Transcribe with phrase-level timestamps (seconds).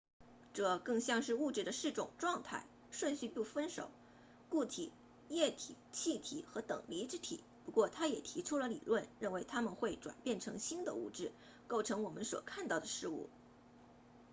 [0.55, 3.91] 这更像是物质的四种状态顺序不分手
[4.49, 4.91] 固体
[5.29, 11.31] 液体气体和等离子体不过他也提出了理论认为它们会转变成新的物质
[11.67, 13.29] 构成我们所看到的事物